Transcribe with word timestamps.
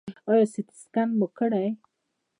ایا 0.29 0.45
سټي 0.53 0.75
سکن 0.81 1.09
مو 1.19 1.27
کړی 1.37 1.49
دی؟ 1.63 1.67